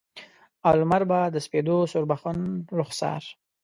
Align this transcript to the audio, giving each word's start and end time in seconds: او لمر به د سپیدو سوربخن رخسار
او 0.67 0.73
لمر 0.79 1.03
به 1.09 1.19
د 1.33 1.35
سپیدو 1.45 1.77
سوربخن 1.91 2.37
رخسار 2.79 3.23